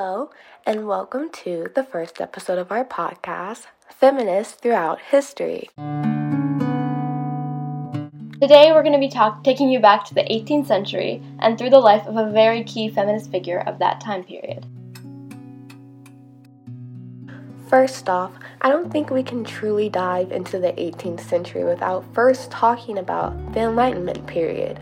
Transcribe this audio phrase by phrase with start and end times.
[0.00, 0.30] Hello,
[0.64, 5.70] and welcome to the first episode of our podcast, Feminists Throughout History.
[8.40, 11.70] Today, we're going to be talk- taking you back to the 18th century and through
[11.70, 14.64] the life of a very key feminist figure of that time period.
[17.68, 18.30] First off,
[18.60, 23.52] I don't think we can truly dive into the 18th century without first talking about
[23.52, 24.80] the Enlightenment period.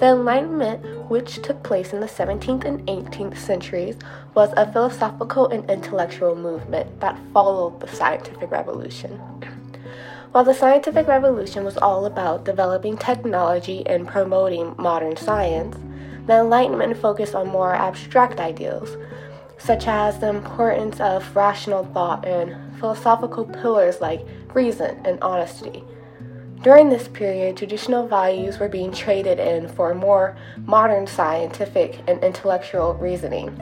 [0.00, 3.96] The Enlightenment, which took place in the 17th and 18th centuries,
[4.34, 9.18] was a philosophical and intellectual movement that followed the scientific revolution.
[10.30, 15.76] While the scientific revolution was all about developing technology and promoting modern science,
[16.28, 18.96] the Enlightenment focused on more abstract ideals,
[19.58, 25.82] such as the importance of rational thought and philosophical pillars like reason and honesty.
[26.62, 32.92] During this period, traditional values were being traded in for more modern scientific and intellectual
[32.94, 33.58] reasoning.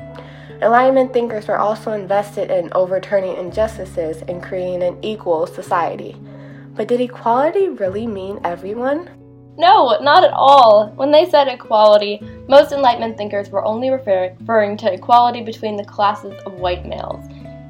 [0.60, 6.16] Enlightenment thinkers were also invested in overturning injustices and creating an equal society.
[6.74, 9.08] But did equality really mean everyone?
[9.56, 10.92] No, not at all.
[10.96, 16.34] When they said equality, most Enlightenment thinkers were only referring to equality between the classes
[16.46, 17.24] of white males.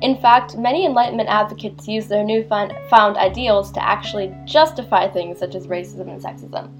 [0.08, 2.72] In fact, many Enlightenment advocates use their newfound
[3.18, 6.70] ideals to actually justify things such as racism and sexism.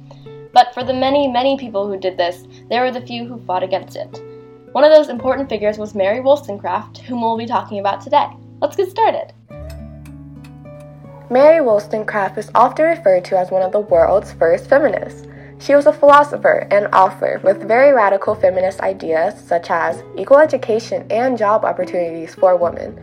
[0.54, 3.62] But for the many, many people who did this, there were the few who fought
[3.62, 4.22] against it.
[4.72, 8.28] One of those important figures was Mary Wollstonecraft, whom we'll be talking about today.
[8.62, 9.34] Let's get started.
[11.28, 15.28] Mary Wollstonecraft is often referred to as one of the world's first feminists.
[15.58, 21.06] She was a philosopher and author with very radical feminist ideas such as equal education
[21.10, 22.98] and job opportunities for women.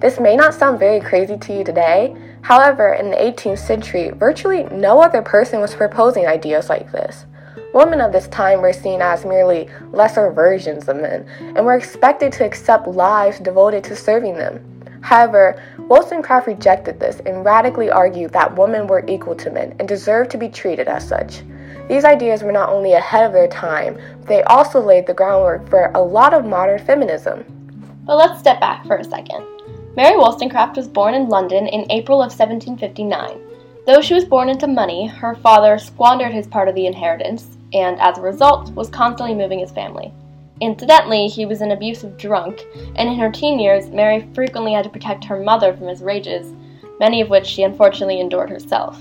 [0.00, 4.62] This may not sound very crazy to you today, however, in the 18th century, virtually
[4.70, 7.26] no other person was proposing ideas like this.
[7.74, 12.30] Women of this time were seen as merely lesser versions of men and were expected
[12.34, 14.62] to accept lives devoted to serving them.
[15.00, 20.30] However, Wollstonecraft rejected this and radically argued that women were equal to men and deserved
[20.30, 21.42] to be treated as such.
[21.88, 25.68] These ideas were not only ahead of their time, but they also laid the groundwork
[25.68, 27.44] for a lot of modern feminism.
[28.06, 29.57] But let's step back for a second.
[29.96, 33.40] Mary Wollstonecraft was born in London in April of 1759.
[33.86, 37.98] Though she was born into money, her father squandered his part of the inheritance, and
[38.00, 40.12] as a result, was constantly moving his family.
[40.60, 42.66] Incidentally, he was an abusive drunk,
[42.96, 46.52] and in her teen years, Mary frequently had to protect her mother from his rages,
[47.00, 49.00] many of which she unfortunately endured herself.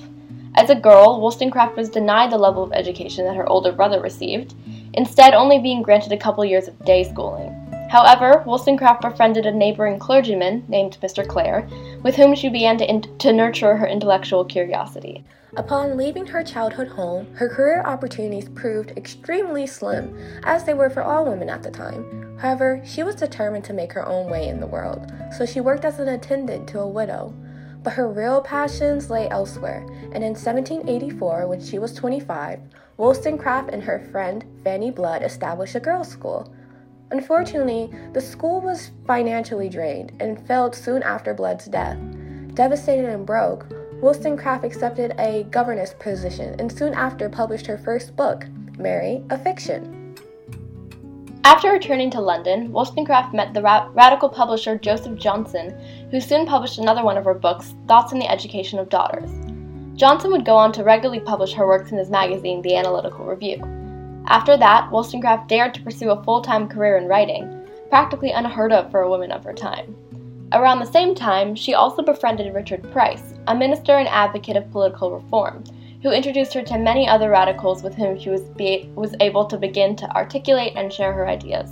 [0.55, 4.55] As a girl, Wollstonecraft was denied the level of education that her older brother received,
[4.93, 7.66] instead, only being granted a couple years of day schooling.
[7.89, 11.25] However, Wollstonecraft befriended a neighboring clergyman named Mr.
[11.25, 11.67] Clare,
[12.03, 15.23] with whom she began to, in- to nurture her intellectual curiosity.
[15.55, 21.01] Upon leaving her childhood home, her career opportunities proved extremely slim, as they were for
[21.01, 22.37] all women at the time.
[22.37, 25.85] However, she was determined to make her own way in the world, so she worked
[25.85, 27.33] as an attendant to a widow.
[27.83, 32.59] But her real passions lay elsewhere, and in 1784, when she was 25,
[32.97, 36.51] Wollstonecraft and her friend Fanny Blood established a girls' school.
[37.11, 41.97] Unfortunately, the school was financially drained and failed soon after Blood's death.
[42.53, 43.65] Devastated and broke,
[44.01, 48.45] Wollstonecraft accepted a governess position and soon after published her first book,
[48.77, 50.15] Mary, a Fiction.
[51.45, 55.73] After returning to London, Wollstonecraft met the ra- radical publisher Joseph Johnson,
[56.11, 59.29] who soon published another one of her books, Thoughts on the Education of Daughters.
[59.95, 63.76] Johnson would go on to regularly publish her works in his magazine, The Analytical Review.
[64.29, 68.91] After that, Wollstonecraft dared to pursue a full time career in writing, practically unheard of
[68.91, 69.95] for a woman of her time.
[70.51, 75.11] Around the same time, she also befriended Richard Price, a minister and advocate of political
[75.11, 75.63] reform,
[76.01, 79.57] who introduced her to many other radicals with whom she was, be, was able to
[79.57, 81.69] begin to articulate and share her ideas.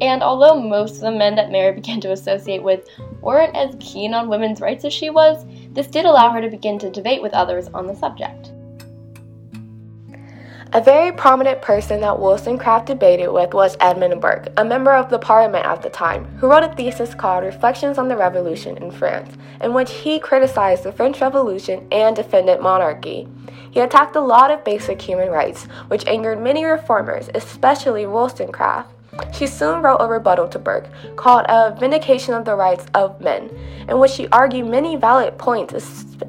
[0.00, 2.88] And although most of the men that Mary began to associate with
[3.20, 6.80] weren't as keen on women's rights as she was, this did allow her to begin
[6.80, 8.50] to debate with others on the subject.
[10.72, 15.18] A very prominent person that Wollstonecraft debated with was Edmund Burke, a member of the
[15.18, 19.36] parliament at the time, who wrote a thesis called Reflections on the Revolution in France,
[19.60, 23.28] in which he criticized the French Revolution and defended monarchy.
[23.70, 28.90] He attacked a lot of basic human rights, which angered many reformers, especially Wollstonecraft.
[29.32, 33.50] She soon wrote a rebuttal to Burke called A Vindication of the Rights of Men,
[33.88, 35.74] in which she argued many valid points,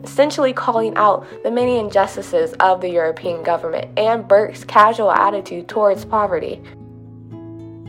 [0.03, 6.05] essentially calling out the many injustices of the European government and Burke's casual attitude towards
[6.05, 6.61] poverty.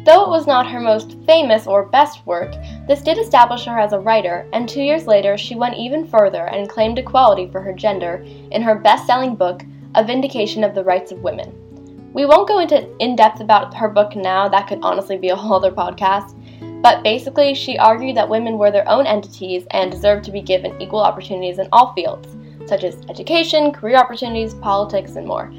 [0.04, 2.54] Though it was not her most famous or best work,
[2.86, 6.46] this did establish her as a writer, and two years later she went even further
[6.46, 9.62] and claimed equality for her gender in her best selling book,
[9.96, 11.52] A Vindication of the Rights of Women.
[12.12, 15.36] We won't go into in depth about her book now, that could honestly be a
[15.36, 16.34] whole other podcast.
[16.80, 20.80] But basically, she argued that women were their own entities and deserved to be given
[20.80, 22.28] equal opportunities in all fields,
[22.66, 25.52] such as education, career opportunities, politics, and more.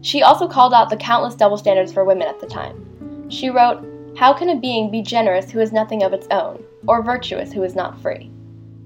[0.00, 3.30] She also called out the countless double standards for women at the time.
[3.30, 3.84] She wrote,
[4.16, 7.62] How can a being be generous who is nothing of its own, or virtuous who
[7.62, 8.30] is not free?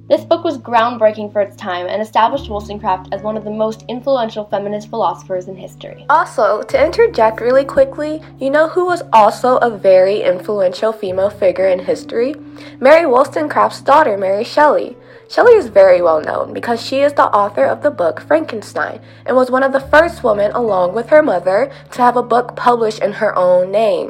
[0.08, 3.84] This book was groundbreaking for its time and established Wollstonecraft as one of the most
[3.88, 6.06] influential feminist philosophers in history.
[6.08, 11.68] Also, to interject really quickly, you know who was also a very influential female figure
[11.68, 12.34] in history?
[12.80, 14.96] Mary Wollstonecraft's daughter, Mary Shelley.
[15.28, 19.36] Shelley is very well known because she is the author of the book Frankenstein and
[19.36, 23.02] was one of the first women, along with her mother, to have a book published
[23.02, 24.08] in her own name.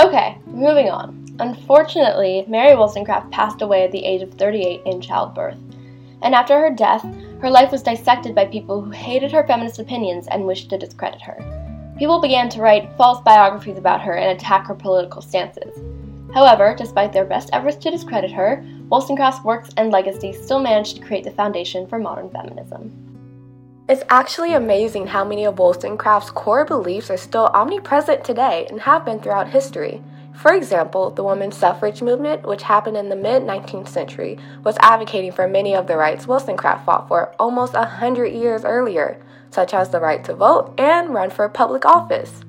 [0.00, 1.23] Okay, moving on.
[1.40, 5.58] Unfortunately, Mary Wollstonecraft passed away at the age of 38 in childbirth.
[6.22, 7.04] And after her death,
[7.40, 11.20] her life was dissected by people who hated her feminist opinions and wished to discredit
[11.22, 11.94] her.
[11.98, 15.76] People began to write false biographies about her and attack her political stances.
[16.32, 21.02] However, despite their best efforts to discredit her, Wollstonecraft's works and legacy still managed to
[21.02, 22.92] create the foundation for modern feminism.
[23.88, 29.04] It's actually amazing how many of Wollstonecraft's core beliefs are still omnipresent today and have
[29.04, 30.02] been throughout history.
[30.34, 35.32] For example, the women's suffrage movement, which happened in the mid 19th century, was advocating
[35.32, 39.90] for many of the rights Wollstonecraft fought for almost a hundred years earlier, such as
[39.90, 42.42] the right to vote and run for public office.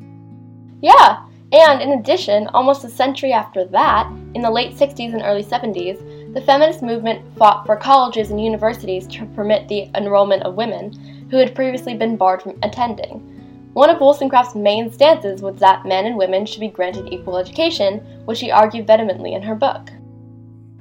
[0.82, 5.44] Yeah, and in addition, almost a century after that, in the late 60s and early
[5.44, 10.92] 70s, the feminist movement fought for colleges and universities to permit the enrollment of women
[11.30, 13.45] who had previously been barred from attending.
[13.76, 17.98] One of Wollstonecraft's main stances was that men and women should be granted equal education,
[18.24, 19.90] which she argued vehemently in her book.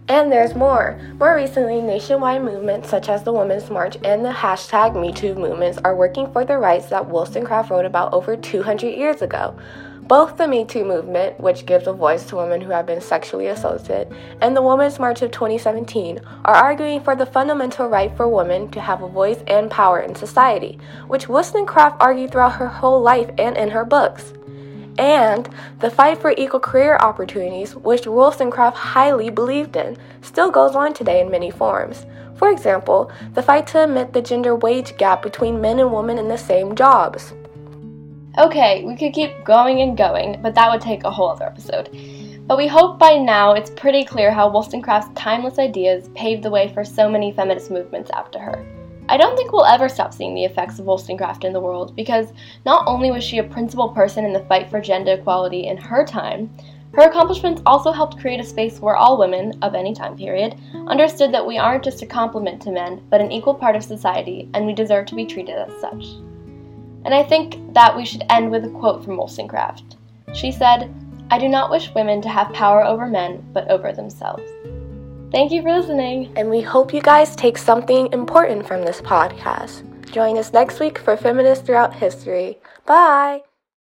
[0.06, 1.00] And there's more.
[1.18, 5.96] More recently, nationwide movements such as the Women's March and the hashtag MeToo movements are
[5.96, 9.58] working for the rights that Wollstonecraft wrote about over 200 years ago.
[10.06, 13.46] Both the Me Too movement, which gives a voice to women who have been sexually
[13.46, 18.70] assaulted, and the Women's March of 2017 are arguing for the fundamental right for women
[18.72, 23.30] to have a voice and power in society, which Wollstonecraft argued throughout her whole life
[23.38, 24.34] and in her books.
[24.98, 25.48] And
[25.80, 31.22] the fight for equal career opportunities, which Wollstonecraft highly believed in, still goes on today
[31.22, 32.04] in many forms.
[32.36, 36.28] For example, the fight to admit the gender wage gap between men and women in
[36.28, 37.32] the same jobs.
[38.36, 41.88] Okay, we could keep going and going, but that would take a whole other episode.
[42.48, 46.66] But we hope by now it's pretty clear how Wollstonecraft's timeless ideas paved the way
[46.74, 48.66] for so many feminist movements after her.
[49.08, 52.32] I don't think we'll ever stop seeing the effects of Wollstonecraft in the world because
[52.66, 56.04] not only was she a principal person in the fight for gender equality in her
[56.04, 56.50] time,
[56.94, 60.56] her accomplishments also helped create a space where all women, of any time period,
[60.88, 64.48] understood that we aren't just a complement to men, but an equal part of society,
[64.54, 66.04] and we deserve to be treated as such.
[67.04, 69.96] And I think that we should end with a quote from Wollstonecraft.
[70.34, 70.92] She said,
[71.30, 74.42] I do not wish women to have power over men, but over themselves.
[75.30, 76.32] Thank you for listening.
[76.36, 79.82] And we hope you guys take something important from this podcast.
[80.12, 82.58] Join us next week for Feminists Throughout History.
[82.86, 83.42] Bye!